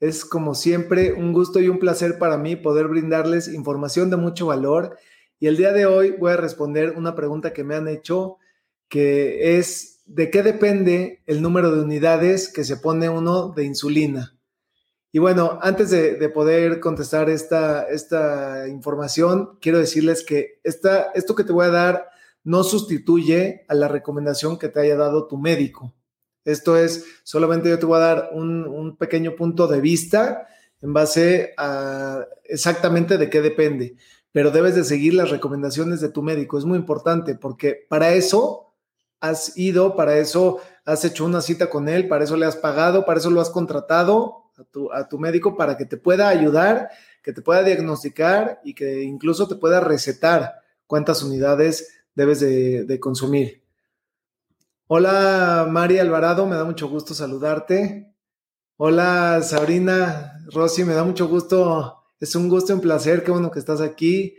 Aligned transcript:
Es 0.00 0.24
como 0.24 0.54
siempre 0.54 1.12
un 1.12 1.32
gusto 1.32 1.60
y 1.60 1.68
un 1.68 1.78
placer 1.78 2.18
para 2.18 2.36
mí 2.36 2.56
poder 2.56 2.88
brindarles 2.88 3.48
información 3.48 4.10
de 4.10 4.16
mucho 4.16 4.46
valor. 4.46 4.96
Y 5.38 5.46
el 5.46 5.56
día 5.56 5.72
de 5.72 5.86
hoy 5.86 6.12
voy 6.12 6.32
a 6.32 6.36
responder 6.36 6.94
una 6.96 7.14
pregunta 7.14 7.52
que 7.52 7.64
me 7.64 7.74
han 7.74 7.88
hecho, 7.88 8.36
que 8.88 9.58
es, 9.58 10.02
¿de 10.06 10.30
qué 10.30 10.42
depende 10.42 11.22
el 11.26 11.42
número 11.42 11.74
de 11.74 11.82
unidades 11.82 12.52
que 12.52 12.64
se 12.64 12.76
pone 12.76 13.08
uno 13.08 13.50
de 13.50 13.64
insulina? 13.64 14.36
Y 15.12 15.18
bueno, 15.18 15.58
antes 15.62 15.90
de, 15.90 16.28
poder 16.28 16.78
contestar 16.78 17.30
esta, 17.30 17.84
esta 17.88 18.68
información, 18.68 19.56
quiero 19.62 19.78
decirles 19.78 20.22
que 20.22 20.60
esta, 20.62 21.10
esto 21.14 21.34
que 21.34 21.44
te 21.44 21.52
voy 21.52 21.64
a 21.64 21.70
dar 21.70 22.10
no 22.44 22.62
sustituye 22.62 23.64
a 23.68 23.74
la 23.74 23.88
recomendación 23.88 24.58
que 24.58 24.68
te 24.68 24.80
haya 24.80 24.94
dado 24.96 25.26
tu 25.26 25.38
médico. 25.38 25.94
Esto 26.46 26.76
es, 26.76 27.04
solamente 27.24 27.68
yo 27.68 27.78
te 27.78 27.86
voy 27.86 27.96
a 27.96 28.06
dar 28.06 28.30
un, 28.32 28.96
pequeño 28.96 29.34
punto 29.34 29.66
de 29.66 29.80
vista 29.80 30.46
en 30.80 30.92
base 30.92 31.52
a 31.58 32.24
exactamente 32.44 33.18
de 33.18 33.28
qué 33.28 33.42
depende, 33.42 33.96
pero 34.30 34.52
debes 34.52 34.76
de 34.76 34.84
seguir 34.84 35.14
las 35.14 35.30
recomendaciones 35.30 36.00
de 36.00 36.08
tu 36.08 36.22
médico. 36.22 36.56
Es 36.56 36.64
muy 36.64 36.78
importante 36.78 37.34
porque 37.34 37.84
para 37.88 38.12
eso 38.12 38.74
has 39.20 39.58
ido, 39.58 39.96
para 39.96 40.18
eso 40.18 40.60
has 40.84 41.04
hecho 41.04 41.24
una 41.24 41.40
cita 41.40 41.68
con 41.68 41.88
él, 41.88 42.06
para 42.06 42.22
eso 42.22 42.36
le 42.36 42.46
has 42.46 42.56
pagado, 42.56 43.04
para 43.04 43.18
eso 43.18 43.30
lo 43.30 43.40
has 43.40 43.50
contratado 43.50 44.44
a 44.56 44.62
tu, 44.62 44.92
a 44.92 45.08
tu 45.08 45.18
médico 45.18 45.56
para 45.56 45.76
que 45.76 45.84
te 45.84 45.96
pueda 45.96 46.28
ayudar, 46.28 46.90
que 47.24 47.32
te 47.32 47.42
pueda 47.42 47.64
diagnosticar 47.64 48.60
y 48.62 48.74
que 48.74 49.02
incluso 49.02 49.48
te 49.48 49.56
pueda 49.56 49.80
recetar 49.80 50.60
cuántas 50.86 51.24
unidades 51.24 52.04
debes 52.14 52.38
de 52.38 53.00
consumir. 53.00 53.65
Hola 54.88 55.66
María 55.68 56.02
Alvarado, 56.02 56.46
me 56.46 56.54
da 56.54 56.64
mucho 56.64 56.88
gusto 56.88 57.12
saludarte. 57.12 58.14
Hola 58.76 59.42
Sabrina, 59.42 60.40
Rosy, 60.52 60.84
me 60.84 60.94
da 60.94 61.02
mucho 61.02 61.26
gusto, 61.26 62.04
es 62.20 62.36
un 62.36 62.48
gusto, 62.48 62.72
un 62.72 62.80
placer, 62.80 63.24
qué 63.24 63.32
bueno 63.32 63.50
que 63.50 63.58
estás 63.58 63.80
aquí. 63.80 64.36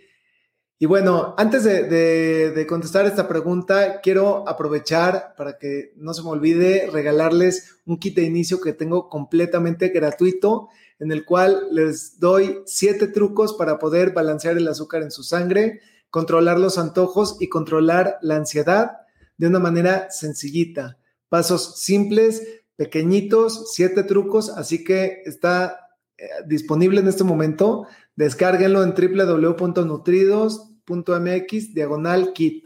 Y 0.80 0.86
bueno, 0.86 1.36
antes 1.38 1.66
de, 1.66 2.66
contestar 2.70 3.06
esta 3.06 3.28
pregunta, 3.28 4.00
quiero 4.00 4.48
aprovechar 4.48 5.34
para 5.36 5.58
que 5.58 5.92
no 5.98 6.14
se 6.14 6.24
me 6.24 6.30
olvide 6.30 6.90
regalarles 6.94 7.82
un 7.86 7.98
kit 7.98 8.16
de 8.16 8.24
inicio 8.24 8.62
que 8.62 8.72
tengo 8.72 9.10
completamente 9.10 9.90
gratuito, 9.90 10.70
en 11.00 11.12
el 11.12 11.26
cual 11.26 11.68
les 11.72 12.22
doy 12.22 12.60
siete 12.66 13.10
trucos 13.10 13.54
para 13.56 13.80
poder 13.80 14.14
balancear 14.14 14.56
el 14.56 14.70
azúcar 14.70 15.04
en 15.04 15.12
su 15.12 15.24
sangre, 15.24 15.82
controlar 16.10 16.58
los 16.58 16.78
antojos 16.78 17.36
y 17.42 17.50
controlar 17.50 18.18
la 18.22 18.38
ansiedad 18.38 19.02
de 19.38 19.48
una 19.48 19.60
manera 19.60 20.10
sencillita. 20.10 20.98
Pasos 21.30 21.80
simples, 21.82 22.42
pequeñitos, 22.76 23.72
siete 23.74 24.04
trucos, 24.04 24.50
así 24.50 24.84
que 24.84 25.22
está 25.26 25.80
eh, 26.18 26.28
disponible 26.46 27.00
en 27.00 27.08
este 27.08 27.24
momento. 27.24 27.88
Descárguenlo 28.16 28.84
en 28.84 28.94
www.nutridos.mx 28.94 31.74
diagonal 31.74 32.34
kit. 32.34 32.66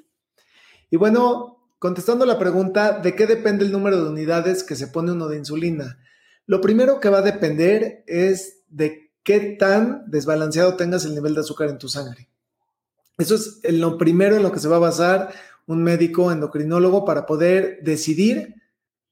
Y 0.89 0.97
bueno, 0.97 1.69
contestando 1.79 2.25
la 2.25 2.39
pregunta, 2.39 2.99
¿de 2.99 3.15
qué 3.15 3.27
depende 3.27 3.65
el 3.65 3.71
número 3.71 4.03
de 4.03 4.09
unidades 4.09 4.63
que 4.63 4.75
se 4.75 4.87
pone 4.87 5.11
uno 5.11 5.27
de 5.27 5.37
insulina? 5.37 5.99
Lo 6.45 6.61
primero 6.61 6.99
que 6.99 7.09
va 7.09 7.19
a 7.19 7.23
depender 7.23 8.03
es 8.07 8.63
de 8.67 9.11
qué 9.23 9.55
tan 9.59 10.03
desbalanceado 10.07 10.75
tengas 10.75 11.05
el 11.05 11.15
nivel 11.15 11.33
de 11.33 11.41
azúcar 11.41 11.69
en 11.69 11.77
tu 11.77 11.87
sangre. 11.87 12.29
Eso 13.17 13.35
es 13.35 13.61
lo 13.73 13.97
primero 13.97 14.35
en 14.35 14.43
lo 14.43 14.51
que 14.51 14.59
se 14.59 14.67
va 14.67 14.77
a 14.77 14.79
basar 14.79 15.33
un 15.71 15.83
médico 15.83 16.31
endocrinólogo 16.31 17.05
para 17.05 17.25
poder 17.25 17.79
decidir 17.81 18.55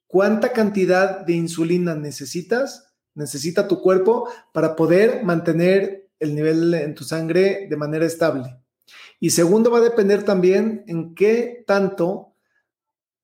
cuánta 0.07 0.51
cantidad 0.51 1.25
de 1.25 1.33
insulina 1.33 1.95
necesitas, 1.95 2.93
necesita 3.15 3.67
tu 3.67 3.81
cuerpo 3.81 4.29
para 4.53 4.75
poder 4.75 5.23
mantener 5.23 6.09
el 6.19 6.35
nivel 6.35 6.73
en 6.73 6.95
tu 6.95 7.03
sangre 7.03 7.67
de 7.69 7.77
manera 7.77 8.05
estable. 8.05 8.57
Y 9.19 9.29
segundo, 9.29 9.71
va 9.71 9.77
a 9.77 9.81
depender 9.81 10.23
también 10.23 10.83
en 10.87 11.15
qué 11.15 11.63
tanto 11.65 12.33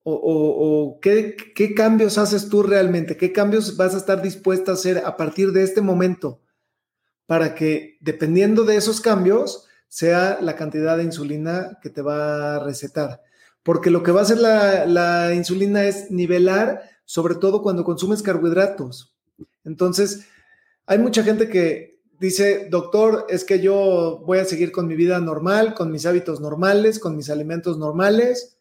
o, 0.08 1.00
qué, 1.02 1.36
qué, 1.56 1.74
cambios 1.74 2.20
haces 2.20 2.48
tú 2.48 2.62
realmente, 2.62 3.18
qué 3.18 3.32
cambios 3.32 3.76
vas 3.76 3.96
a 3.96 3.98
estar 3.98 4.22
dispuesta 4.22 4.72
a 4.72 4.76
hacer 4.76 5.00
a 5.00 5.18
partir 5.18 5.52
de 5.52 5.64
este 5.64 5.82
momento 5.82 6.44
para 7.26 7.56
que 7.56 7.98
dependiendo 8.02 8.66
de 8.66 8.76
esos 8.76 9.02
cambios 9.02 9.66
sea 9.96 10.40
la 10.42 10.56
cantidad 10.56 10.98
de 10.98 11.04
insulina 11.04 11.80
que 11.82 11.90
te 11.90 12.02
va 12.02 12.56
a 12.56 12.60
recetar 12.60 13.22
porque 13.66 13.90
lo 13.90 14.04
que 14.04 14.12
va 14.12 14.20
a 14.20 14.24
hacer 14.24 14.38
la, 14.38 15.34
insulina 15.34 15.86
es 15.86 16.12
nivelar, 16.12 16.84
sobre 17.04 17.34
todo 17.34 17.64
cuando 17.64 17.84
consumes 17.84 18.22
carbohidratos. 18.22 19.18
Entonces, 19.64 20.28
hay 20.86 21.00
mucha 21.00 21.24
gente 21.24 21.50
que 21.50 22.00
dice, 22.20 22.68
doctor, 22.70 23.26
es 23.28 23.44
que 23.44 23.60
yo 23.60 24.22
voy 24.24 24.38
a 24.38 24.46
seguir 24.46 24.72
con 24.72 24.86
mi 24.86 24.96
vida 24.96 25.20
normal, 25.20 25.74
con 25.74 25.92
mis 25.92 26.06
hábitos 26.06 26.40
normales, 26.40 27.00
con 27.00 27.18
mis 27.18 27.32
alimentos 27.32 27.80
normales, 27.80 28.60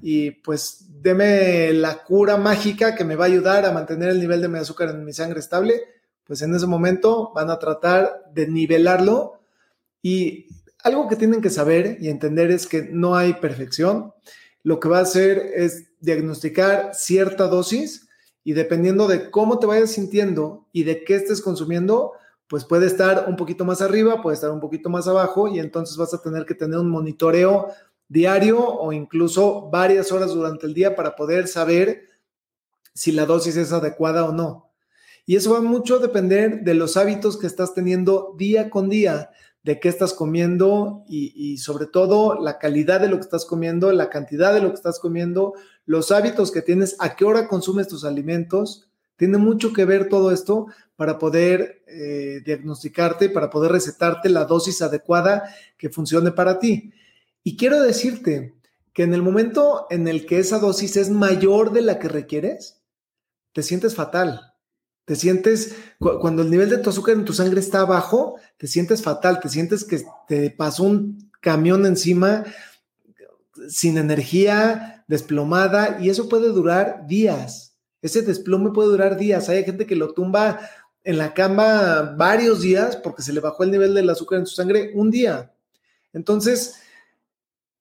y 0.00 0.30
pues 0.30 0.86
deme 1.02 1.72
la 1.72 2.04
cura 2.04 2.36
mágica 2.36 2.94
que 2.94 3.04
me 3.04 3.16
va 3.16 3.24
a 3.24 3.28
ayudar 3.28 3.66
a 3.66 3.72
mantener 3.72 4.10
el 4.10 4.20
nivel 4.20 4.40
de 4.40 4.48
mi 4.48 4.60
azúcar 4.60 4.90
en 4.90 5.04
mi 5.04 5.12
sangre 5.12 5.40
estable, 5.40 5.82
pues 6.22 6.40
en 6.42 6.54
ese 6.54 6.68
momento 6.68 7.32
van 7.34 7.50
a 7.50 7.58
tratar 7.58 8.30
de 8.32 8.46
nivelarlo 8.46 9.40
y 10.02 10.46
algo 10.86 11.08
que 11.08 11.16
tienen 11.16 11.40
que 11.40 11.50
saber 11.50 11.98
y 12.00 12.08
entender 12.08 12.52
es 12.52 12.68
que 12.68 12.82
no 12.82 13.16
hay 13.16 13.34
perfección. 13.34 14.12
Lo 14.62 14.78
que 14.78 14.88
va 14.88 14.98
a 14.98 15.02
hacer 15.02 15.38
es 15.54 15.88
diagnosticar 16.00 16.94
cierta 16.94 17.48
dosis 17.48 18.08
y 18.44 18.52
dependiendo 18.52 19.08
de 19.08 19.32
cómo 19.32 19.58
te 19.58 19.66
vayas 19.66 19.90
sintiendo 19.90 20.68
y 20.72 20.84
de 20.84 21.02
qué 21.02 21.16
estés 21.16 21.40
consumiendo, 21.40 22.12
pues 22.46 22.64
puede 22.64 22.86
estar 22.86 23.26
un 23.28 23.34
poquito 23.34 23.64
más 23.64 23.82
arriba, 23.82 24.22
puede 24.22 24.36
estar 24.36 24.52
un 24.52 24.60
poquito 24.60 24.88
más 24.88 25.08
abajo 25.08 25.48
y 25.48 25.58
entonces 25.58 25.96
vas 25.96 26.14
a 26.14 26.22
tener 26.22 26.46
que 26.46 26.54
tener 26.54 26.78
un 26.78 26.88
monitoreo 26.88 27.66
diario 28.08 28.64
o 28.64 28.92
incluso 28.92 29.68
varias 29.68 30.12
horas 30.12 30.32
durante 30.32 30.66
el 30.66 30.74
día 30.74 30.94
para 30.94 31.16
poder 31.16 31.48
saber 31.48 32.04
si 32.94 33.10
la 33.10 33.26
dosis 33.26 33.56
es 33.56 33.72
adecuada 33.72 34.24
o 34.24 34.32
no. 34.32 34.70
Y 35.26 35.34
eso 35.34 35.52
va 35.52 35.60
mucho 35.60 35.96
a 35.96 35.98
depender 35.98 36.60
de 36.62 36.74
los 36.74 36.96
hábitos 36.96 37.36
que 37.36 37.48
estás 37.48 37.74
teniendo 37.74 38.36
día 38.38 38.70
con 38.70 38.88
día 38.88 39.30
de 39.66 39.80
qué 39.80 39.88
estás 39.88 40.14
comiendo 40.14 41.02
y, 41.08 41.58
sobre 41.58 41.86
todo 41.86 42.40
la 42.40 42.60
calidad 42.60 43.00
de 43.00 43.08
lo 43.08 43.16
que 43.16 43.22
estás 43.22 43.44
comiendo, 43.44 43.90
la 43.90 44.10
cantidad 44.10 44.54
de 44.54 44.60
lo 44.60 44.68
que 44.68 44.76
estás 44.76 45.00
comiendo, 45.00 45.54
los 45.86 46.12
hábitos 46.12 46.52
que 46.52 46.62
tienes, 46.62 46.94
a 47.00 47.16
qué 47.16 47.24
hora 47.24 47.48
consumes 47.48 47.88
tus 47.88 48.04
alimentos. 48.04 48.86
Tiene 49.16 49.38
mucho 49.38 49.72
que 49.72 49.84
ver 49.84 50.08
todo 50.08 50.30
esto 50.30 50.68
para 50.94 51.18
poder 51.18 51.82
eh, 51.88 52.42
diagnosticarte, 52.46 53.28
para 53.28 53.50
poder 53.50 53.72
recetarte 53.72 54.28
la 54.28 54.44
dosis 54.44 54.82
adecuada 54.82 55.52
que 55.76 55.90
funcione 55.90 56.30
para 56.30 56.60
ti. 56.60 56.92
Y 57.42 57.56
quiero 57.56 57.82
decirte 57.82 58.54
que 58.92 59.02
en 59.02 59.14
el 59.14 59.22
momento 59.22 59.88
en 59.90 60.06
el 60.06 60.26
que 60.26 60.38
esa 60.38 60.60
dosis 60.60 60.96
es 60.96 61.10
mayor 61.10 61.72
de 61.72 61.82
la 61.82 61.98
que 61.98 62.06
requieres, 62.06 62.82
te 63.52 63.64
sientes 63.64 63.96
fatal 63.96 64.55
te 65.06 65.14
sientes, 65.14 65.76
cuando 65.98 66.42
el 66.42 66.50
nivel 66.50 66.68
de 66.68 66.78
tu 66.78 66.90
azúcar 66.90 67.14
en 67.14 67.24
tu 67.24 67.32
sangre 67.32 67.60
está 67.60 67.84
bajo, 67.84 68.40
te 68.58 68.66
sientes 68.66 69.02
fatal, 69.02 69.38
te 69.38 69.48
sientes 69.48 69.84
que 69.84 70.02
te 70.26 70.50
pasó 70.50 70.82
un 70.82 71.30
camión 71.40 71.86
encima 71.86 72.44
sin 73.68 73.98
energía, 73.98 75.04
desplomada, 75.06 75.98
y 76.00 76.10
eso 76.10 76.28
puede 76.28 76.48
durar 76.48 77.06
días. 77.06 77.76
Ese 78.02 78.22
desplome 78.22 78.72
puede 78.72 78.88
durar 78.88 79.16
días. 79.16 79.48
Hay 79.48 79.64
gente 79.64 79.86
que 79.86 79.94
lo 79.94 80.12
tumba 80.12 80.58
en 81.04 81.18
la 81.18 81.34
cama 81.34 82.14
varios 82.18 82.62
días 82.62 82.96
porque 82.96 83.22
se 83.22 83.32
le 83.32 83.38
bajó 83.38 83.62
el 83.62 83.70
nivel 83.70 83.94
del 83.94 84.10
azúcar 84.10 84.40
en 84.40 84.46
su 84.46 84.56
sangre 84.56 84.90
un 84.94 85.12
día. 85.12 85.52
Entonces, 86.12 86.80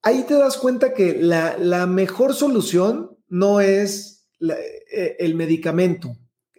ahí 0.04 0.26
te 0.28 0.36
das 0.36 0.58
cuenta 0.58 0.94
que 0.94 1.18
la, 1.20 1.88
mejor 1.88 2.36
solución 2.36 3.18
no 3.30 3.62
es 3.62 4.28
eh, 4.42 5.16
el 5.18 5.34
medicamento 5.34 6.16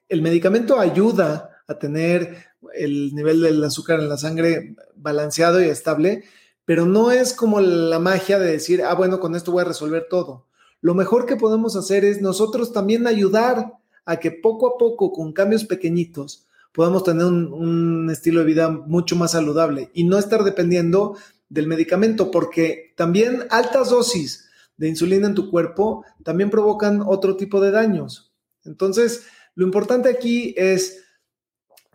el 0.09 0.23
medicamento 0.23 0.79
ayuda 0.79 1.63
a 1.67 1.79
tener 1.79 2.37
el 2.75 3.15
nivel 3.15 3.41
del 3.41 3.63
azúcar 3.65 4.01
en 4.01 4.09
la 4.09 4.17
sangre 4.17 4.77
balanceado 4.95 5.63
y 5.63 5.69
estable, 5.69 6.25
pero 6.65 6.87
no 6.87 7.11
es 7.11 7.33
como 7.33 7.61
la 7.61 7.99
magia 7.99 8.39
de 8.39 8.53
decir, 8.53 8.83
ah, 8.83 8.95
bueno, 8.95 9.21
con 9.21 9.35
esto 9.35 9.53
voy 9.53 9.63
a 9.63 9.67
resolver 9.67 10.07
todo. 10.09 10.47
Lo 10.81 10.95
mejor 10.95 11.27
que 11.27 11.37
podemos 11.37 11.77
hacer 11.77 12.05
es 12.05 12.21
nosotros 12.21 12.73
también 12.73 13.07
ayudar 13.07 13.73
a 14.05 14.17
que 14.19 14.31
poco 14.31 14.69
a 14.69 14.79
poco, 14.79 15.13
con 15.13 15.33
cambios 15.33 15.65
pequeñitos, 15.65 16.47
podamos 16.73 17.05
tener 17.05 17.25
un, 17.25 17.53
un 17.53 18.11
estilo 18.11 18.41
de 18.41 18.47
vida 18.47 18.71
mucho 18.71 19.17
más 19.17 19.33
saludable 19.33 19.91
y 19.95 20.05
no 20.05 20.19
estar 20.19 20.45
dependiendo 20.45 21.17
del 21.49 21.67
medicamento, 21.67 22.31
porque 22.31 22.93
también 22.97 23.45
altas 23.51 23.91
dosis 23.91 24.49
de 24.77 24.89
insulina 24.89 25.27
en 25.27 25.35
tu 25.35 25.51
cuerpo 25.51 26.05
también 26.23 26.51
provocan 26.51 27.03
otro 27.05 27.37
tipo 27.37 27.61
de 27.61 27.71
daños. 27.71 28.33
Entonces, 28.65 29.25
lo 29.57 29.65
importante 29.65 30.09
aquí 30.09 30.55
es 30.57 31.03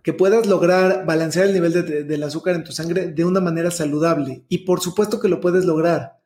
que 0.04 0.14
puedas 0.14 0.48
lograr 0.48 1.06
balancear 1.06 1.46
el 1.46 1.54
nivel 1.54 1.74
de, 1.74 2.04
del 2.04 2.24
azúcar 2.24 2.56
en 2.56 2.64
tu 2.64 2.72
sangre 2.72 3.12
de 3.12 3.24
una 3.24 3.40
manera 3.40 3.70
saludable. 3.70 4.44
Y 4.50 4.60
por 4.60 4.82
supuesto 4.82 5.20
que 5.20 5.30
lo 5.30 5.40
puedes 5.40 5.64
lograr. 5.66 6.20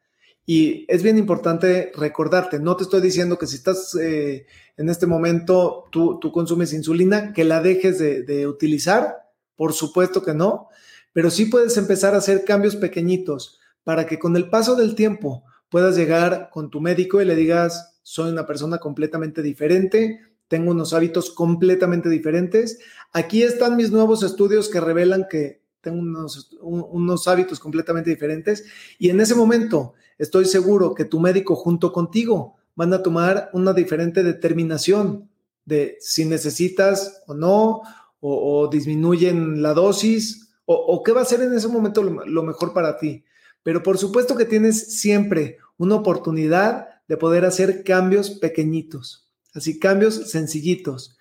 Y 0.46 0.86
es 0.88 1.04
bien 1.04 1.18
importante 1.18 1.92
recordarte, 1.96 2.60
no 2.60 2.78
te 2.78 2.84
estoy 2.84 3.02
diciendo 3.02 3.38
que 3.38 3.48
si 3.48 3.56
estás 3.56 3.96
eh, 3.96 4.46
en 4.78 4.90
este 4.90 5.08
momento, 5.08 5.86
tú, 5.92 6.20
consumes 6.32 6.72
insulina, 6.72 7.34
que 7.34 7.44
la 7.44 7.62
dejes 7.62 7.98
de, 7.98 8.22
de 8.22 8.48
utilizar, 8.48 9.32
por 9.56 9.74
supuesto 9.74 10.22
que 10.22 10.36
no, 10.36 10.70
pero 11.14 11.32
sí 11.32 11.46
puedes 11.46 11.76
empezar 11.78 12.14
a 12.14 12.20
hacer 12.20 12.46
cambios 12.46 12.76
pequeñitos 12.76 13.60
para 13.84 14.06
que 14.06 14.20
con 14.20 14.36
el 14.36 14.50
paso 14.50 14.76
del 14.76 14.94
tiempo 14.94 15.44
puedas 15.70 15.98
llegar 15.98 16.50
con 16.52 16.70
tu 16.70 16.80
médico 16.80 17.22
y 17.22 17.26
le 17.26 17.36
digas, 17.36 18.00
soy 18.04 18.32
una 18.32 18.46
persona 18.46 18.78
completamente 18.78 19.42
diferente, 19.42 20.22
tengo 20.48 20.72
unos 20.72 20.94
hábitos 20.94 21.32
completamente 21.32 22.10
diferentes. 22.10 22.80
Aquí 23.14 23.44
están 23.44 23.76
mis 23.76 23.92
nuevos 23.92 24.24
estudios 24.24 24.70
que 24.70 24.80
revelan 24.80 25.26
que 25.30 25.62
tengo 25.82 26.00
unos, 26.00 27.28
hábitos 27.28 27.60
completamente 27.60 28.10
diferentes 28.10 28.66
y 28.98 29.10
en 29.10 29.22
ese 29.22 29.36
momento 29.36 29.94
estoy 30.18 30.46
seguro 30.46 30.96
que 30.96 31.06
tu 31.06 31.20
médico 31.20 31.56
junto 31.56 31.94
contigo 31.94 32.56
van 32.76 32.92
a 32.94 33.04
tomar 33.04 33.50
una 33.54 33.72
diferente 33.72 34.24
determinación 34.24 35.30
de 35.64 35.98
si 36.00 36.26
necesitas 36.26 37.22
o 37.28 37.34
no, 37.34 37.82
o, 38.20 38.68
disminuyen 38.72 39.62
la 39.62 39.76
dosis, 39.76 40.50
o, 40.66 41.04
qué 41.04 41.12
va 41.12 41.22
a 41.22 41.26
ser 41.26 41.42
en 41.42 41.54
ese 41.54 41.68
momento 41.68 42.02
lo 42.02 42.44
mejor 42.44 42.74
para 42.74 42.98
ti. 42.98 43.24
Pero 43.62 43.84
por 43.84 44.00
supuesto 44.00 44.36
que 44.36 44.46
tienes 44.46 45.00
siempre 45.00 45.60
una 45.78 45.96
oportunidad 45.96 46.88
de 47.08 47.18
poder 47.18 47.46
hacer 47.46 47.84
cambios 47.84 48.32
pequeñitos. 48.32 49.25
Así, 49.56 49.80
cambios 49.80 50.30
sencillitos. 50.30 51.18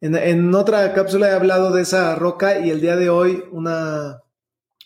En, 0.00 0.54
otra 0.54 0.92
cápsula 0.92 1.28
he 1.28 1.32
hablado 1.32 1.72
de 1.72 1.82
esa 1.82 2.16
roca 2.16 2.58
y 2.58 2.70
el 2.70 2.80
día 2.80 2.96
de 2.96 3.08
hoy 3.08 3.44
una, 3.52 4.22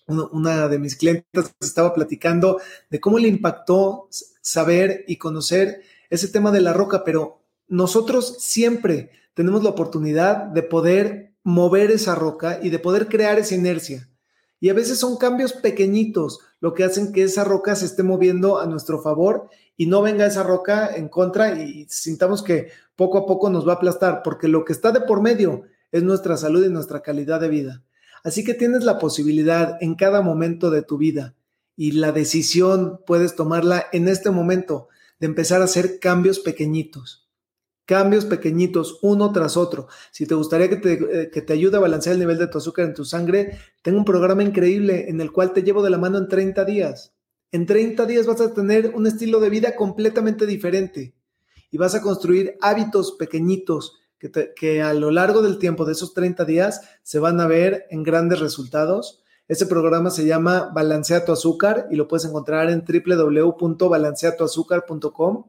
una 0.07 0.69
de 0.69 0.79
mis 0.79 0.97
clientes 0.97 1.55
estaba 1.61 1.95
platicando 1.95 2.61
de 2.91 3.01
cómo 3.01 3.19
le 3.19 3.29
impactó 3.29 4.09
saber 4.43 5.05
y 5.09 5.17
conocer 5.17 5.83
ese 6.11 6.29
tema 6.29 6.53
de 6.53 6.61
la 6.61 6.75
roca, 6.75 7.03
pero 7.03 7.43
nosotros 7.69 8.37
siempre 8.39 9.11
tenemos 9.33 9.65
la 9.65 9.71
oportunidad 9.71 10.37
de 10.37 10.63
poder 10.63 11.33
mover 11.43 11.91
esa 11.91 12.15
roca 12.15 12.61
y 12.63 12.69
de 12.69 12.79
poder 12.79 13.09
crear 13.09 13.39
esa 13.39 13.55
inercia. 13.55 14.11
Y 14.61 14.69
a 14.69 14.75
veces 14.75 14.99
son 14.99 15.17
cambios 15.17 15.55
pequeñitos 15.55 16.41
lo 16.61 16.75
que 16.75 16.85
hacen 16.85 17.13
que 17.13 17.23
esa 17.23 17.45
roca 17.45 17.75
se 17.75 17.87
esté 17.87 18.03
moviendo 18.03 18.61
a 18.61 18.67
nuestro 18.67 19.01
favor 19.01 19.49
y 19.77 19.87
no 19.87 20.03
venga 20.03 20.27
esa 20.27 20.43
roca 20.43 20.95
en 20.95 21.09
contra 21.09 21.59
y 21.59 21.87
sintamos 21.89 22.43
que 22.43 22.69
poco 23.01 23.17
a 23.17 23.25
poco 23.25 23.49
nos 23.49 23.67
va 23.67 23.73
a 23.73 23.77
aplastar, 23.77 24.21
porque 24.23 24.47
lo 24.47 24.63
que 24.67 24.75
está 24.75 24.93
de 24.93 25.01
por 25.01 25.23
medio 25.23 25.63
es 25.91 26.03
nuestra 26.03 26.37
salud 26.37 26.67
y 26.67 26.69
nuestra 26.69 27.01
calidad 27.01 27.41
de 27.41 27.49
vida. 27.49 27.83
Así 28.23 28.45
que 28.45 28.53
tienes 28.53 28.85
la 28.85 28.99
posibilidad 28.99 29.79
en 29.81 29.95
cada 29.95 30.21
momento 30.21 30.71
de 30.71 30.83
tu 30.83 30.99
vida 30.99 31.35
y 31.77 31.93
la 31.93 32.13
decisión 32.13 33.01
puedes 33.07 33.37
tomarla 33.37 33.87
en 33.95 34.07
este 34.07 34.31
momento 34.31 34.89
de 35.19 35.29
empezar 35.29 35.63
a 35.63 35.65
hacer 35.65 35.99
cambios 35.99 36.41
pequeñitos. 36.41 37.27
Cambios 37.87 38.27
pequeñitos, 38.27 38.99
uno 39.01 39.33
tras 39.33 39.57
otro. 39.57 39.89
Si 40.11 40.27
te 40.27 40.35
gustaría 40.35 40.69
que 40.69 40.77
te, 40.77 40.93
eh, 41.23 41.31
que 41.31 41.41
te 41.41 41.55
ayude 41.55 41.79
a 41.79 41.81
balancear 41.81 42.13
el 42.13 42.21
nivel 42.21 42.37
de 42.37 42.49
tu 42.49 42.59
azúcar 42.59 42.85
en 42.85 42.93
tu 42.93 43.07
sangre, 43.07 43.57
tengo 43.81 43.97
un 43.97 44.05
programa 44.05 44.43
increíble 44.43 45.09
en 45.09 45.23
el 45.23 45.33
cual 45.33 45.55
te 45.55 45.63
llevo 45.63 45.83
de 45.83 45.89
la 45.89 45.97
mano 45.97 46.19
en 46.19 46.29
30 46.29 46.67
días. 46.67 47.15
En 47.51 47.65
30 47.65 48.05
días 48.05 48.27
vas 48.27 48.43
a 48.43 48.53
tener 48.53 48.93
un 48.95 49.07
estilo 49.07 49.41
de 49.41 49.49
vida 49.49 49.75
completamente 49.75 50.45
diferente 50.45 51.15
y 51.71 51.79
vas 51.79 51.95
a 51.95 52.03
construir 52.03 52.59
hábitos 52.61 53.13
pequeñitos 53.13 54.01
que, 54.55 54.83
a 54.83 54.93
lo 54.93 55.11
largo 55.11 55.41
del 55.43 55.59
tiempo 55.59 55.87
de 55.87 55.93
esos 55.93 56.13
30 56.13 56.45
días 56.45 56.83
se 57.03 57.19
van 57.19 57.41
a 57.41 57.47
ver 57.47 57.87
en 57.91 58.03
grandes 58.03 58.41
resultados. 58.41 59.23
Ese 59.49 59.65
programa 59.67 60.11
se 60.11 60.27
llama 60.27 60.71
Balancea 60.75 61.25
tu 61.25 61.33
azúcar 61.33 61.87
y 61.91 61.97
lo 61.97 62.07
puedes 62.07 62.27
encontrar 62.27 62.69
en 62.71 62.85
www.balanceatuazúcar.com. 62.85 65.47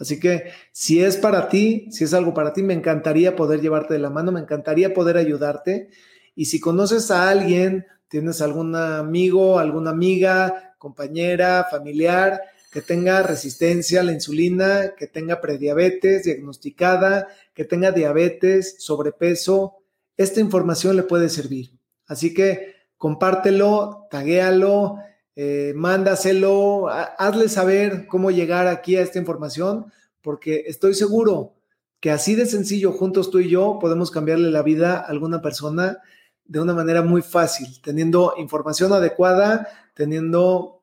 Así 0.00 0.20
que 0.20 0.52
si 0.72 1.02
es 1.02 1.16
para 1.16 1.48
ti, 1.48 1.88
si 1.90 2.04
es 2.04 2.14
algo 2.14 2.32
para 2.34 2.52
ti, 2.52 2.62
me 2.62 2.74
encantaría 2.74 3.34
poder 3.36 3.60
llevarte 3.60 3.94
de 3.94 4.00
la 4.00 4.10
mano, 4.10 4.32
me 4.32 4.40
encantaría 4.40 4.92
poder 4.94 5.16
ayudarte. 5.16 5.88
Y 6.34 6.44
si 6.46 6.58
conoces 6.60 7.10
a 7.10 7.30
alguien, 7.30 7.86
tienes 8.08 8.42
algún 8.42 8.76
amigo, 8.76 9.58
alguna 9.58 9.90
amiga, 9.90 10.74
compañera, 10.78 11.66
familiar 11.70 12.40
que 12.70 12.82
tenga 12.82 13.22
resistencia 13.22 14.00
a 14.00 14.04
la 14.04 14.12
insulina, 14.12 14.94
que 14.96 15.06
tenga 15.06 15.40
prediabetes 15.40 16.24
diagnosticada, 16.24 17.28
que 17.54 17.64
tenga 17.64 17.92
diabetes, 17.92 18.76
sobrepeso, 18.78 19.76
esta 20.16 20.40
información 20.40 20.96
le 20.96 21.04
puede 21.04 21.28
servir. 21.28 21.72
Así 22.06 22.34
que 22.34 22.74
compártelo, 22.96 24.06
taguéalo, 24.10 24.98
eh, 25.36 25.72
mándaselo, 25.76 26.88
hazle 26.88 27.48
saber 27.48 28.06
cómo 28.08 28.30
llegar 28.30 28.66
aquí 28.66 28.96
a 28.96 29.02
esta 29.02 29.18
información, 29.18 29.86
porque 30.20 30.64
estoy 30.66 30.94
seguro 30.94 31.54
que 32.00 32.10
así 32.10 32.34
de 32.34 32.46
sencillo, 32.46 32.92
juntos 32.92 33.30
tú 33.30 33.38
y 33.40 33.48
yo, 33.48 33.78
podemos 33.80 34.10
cambiarle 34.10 34.50
la 34.50 34.62
vida 34.62 34.98
a 34.98 35.02
alguna 35.02 35.40
persona 35.40 35.98
de 36.44 36.60
una 36.60 36.74
manera 36.74 37.02
muy 37.02 37.22
fácil, 37.22 37.80
teniendo 37.82 38.34
información 38.38 38.92
adecuada, 38.92 39.68
teniendo 39.94 40.77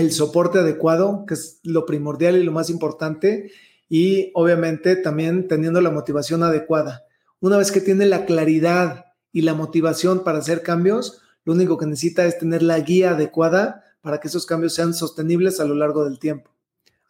el 0.00 0.12
soporte 0.12 0.58
adecuado, 0.58 1.24
que 1.26 1.34
es 1.34 1.60
lo 1.62 1.86
primordial 1.86 2.36
y 2.36 2.42
lo 2.42 2.52
más 2.52 2.70
importante, 2.70 3.52
y 3.88 4.30
obviamente 4.34 4.96
también 4.96 5.48
teniendo 5.48 5.80
la 5.80 5.90
motivación 5.90 6.42
adecuada. 6.42 7.04
Una 7.40 7.56
vez 7.56 7.72
que 7.72 7.80
tiene 7.80 8.06
la 8.06 8.24
claridad 8.24 9.06
y 9.32 9.42
la 9.42 9.54
motivación 9.54 10.24
para 10.24 10.38
hacer 10.38 10.62
cambios, 10.62 11.22
lo 11.44 11.54
único 11.54 11.78
que 11.78 11.86
necesita 11.86 12.24
es 12.24 12.38
tener 12.38 12.62
la 12.62 12.78
guía 12.80 13.12
adecuada 13.12 13.84
para 14.00 14.18
que 14.20 14.28
esos 14.28 14.46
cambios 14.46 14.74
sean 14.74 14.94
sostenibles 14.94 15.60
a 15.60 15.64
lo 15.64 15.74
largo 15.74 16.04
del 16.04 16.18
tiempo. 16.18 16.50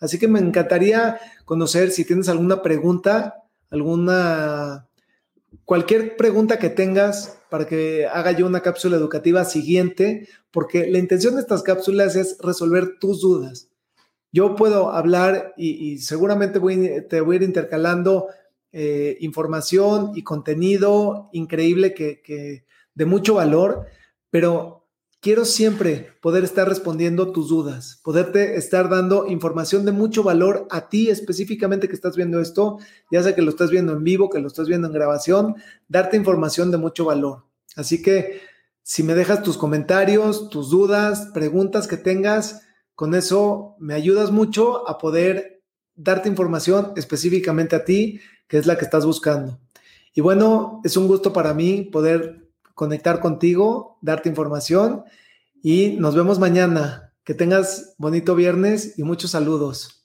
Así 0.01 0.19
que 0.19 0.29
me 0.29 0.41
encantaría 0.41 1.21
conocer 1.45 1.91
si 1.91 2.05
tienes 2.05 2.29
alguna 2.29 2.63
pregunta, 2.63 3.43
alguna 3.71 4.89
cualquier 5.65 6.17
pregunta 6.17 6.59
que 6.59 6.71
tengas 6.71 7.40
para 7.51 7.67
que 7.67 8.07
haga 8.07 8.33
yo 8.33 8.47
una 8.47 8.61
cápsula 8.61 8.97
educativa 8.97 9.45
siguiente, 9.45 10.29
porque 10.51 10.87
la 10.87 10.99
intención 10.99 11.35
de 11.35 11.41
estas 11.41 11.63
cápsulas 11.63 12.17
es 12.17 12.39
resolver 12.41 12.99
tus 12.99 13.21
dudas. 13.21 13.69
Yo 14.33 14.55
puedo 14.55 14.93
hablar 14.93 15.55
y, 15.57 15.99
seguramente 15.99 16.61
te 17.09 17.21
voy 17.21 17.35
a 17.35 17.37
ir 17.37 17.43
intercalando 17.43 18.29
eh, 18.73 19.17
información 19.21 20.13
y 20.15 20.23
contenido 20.23 21.29
increíble 21.33 21.93
que, 21.93 22.65
de 22.95 23.07
mucho 23.07 23.35
valor, 23.35 23.87
pero 24.31 24.80
quiero 25.21 25.45
siempre 25.45 26.15
poder 26.21 26.45
estar 26.45 26.69
respondiendo 26.69 27.33
tus 27.33 27.49
dudas, 27.49 28.01
poderte 28.03 28.57
estar 28.57 28.89
dando 28.89 29.27
información 29.27 29.85
de 29.85 29.93
mucho 29.93 30.23
valor 30.23 30.67
a 30.71 30.89
ti 30.89 31.11
específicamente 31.11 31.89
que 31.89 31.95
estás 31.95 32.17
viendo 32.17 32.41
esto, 32.41 32.79
ya 33.11 33.23
sea 33.23 33.35
que 33.35 33.43
lo 33.43 33.51
estás 33.51 33.71
viendo 33.71 33.93
en 33.93 34.03
vivo, 34.03 34.31
que 34.31 34.41
lo 34.41 34.49
estás 34.49 34.67
viendo 34.67 34.87
en 34.87 34.95
grabación, 34.95 35.57
darte 35.89 36.17
información 36.17 36.71
de 36.71 36.79
mucho 36.79 37.05
valor. 37.05 37.45
Así 37.77 38.03
que 38.03 38.41
si 38.83 39.03
me 39.03 39.15
dejas 39.15 39.43
tus 39.43 39.59
comentarios, 39.59 40.49
tus 40.49 40.71
dudas, 40.71 41.29
preguntas 41.35 41.87
que 41.87 41.97
tengas, 41.97 42.63
con 42.95 43.15
eso 43.15 43.77
me 43.79 43.95
ayudas 43.95 44.31
mucho 44.31 44.89
a 44.89 44.99
poder 44.99 45.63
darte 45.95 46.29
información 46.29 46.93
específicamente 46.97 47.77
a 47.77 47.85
ti, 47.85 48.21
que 48.49 48.59
es 48.59 48.67
la 48.67 48.79
que 48.79 48.85
estás 48.85 49.05
buscando. 49.05 49.61
Y 50.15 50.23
bueno, 50.23 50.81
es 50.83 50.97
un 50.97 51.07
gusto 51.07 51.33
para 51.33 51.55
mí 51.55 51.83
poder 51.83 52.50
conectar 52.81 53.21
contigo, 53.21 53.99
darte 54.01 54.31
información 54.31 55.05
y 55.63 55.99
nos 55.99 56.15
vemos 56.15 56.39
mañana. 56.39 57.13
Que 57.25 57.35
tengas 57.35 57.95
bonito 57.99 58.35
viernes 58.35 58.99
y 58.99 59.03
muchos 59.03 59.33
saludos. 59.33 60.03